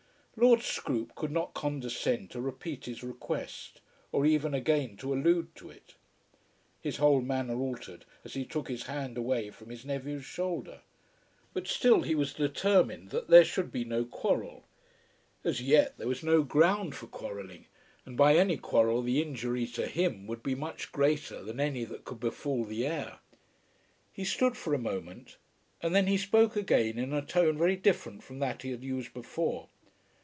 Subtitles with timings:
[0.37, 3.79] Lord Scroope could not condescend to repeat his request,
[4.11, 5.93] or even again to allude to it.
[6.79, 10.81] His whole manner altered as he took his hand away from his nephew's shoulder.
[11.53, 14.63] But still he was determined that there should be no quarrel.
[15.43, 17.67] As yet there was no ground for quarrelling,
[18.03, 22.03] and by any quarrel the injury to him would be much greater than any that
[22.03, 23.19] could befall the heir.
[24.11, 25.37] He stood for a moment
[25.83, 29.13] and then he spoke again in a tone very different from that he had used
[29.13, 29.67] before.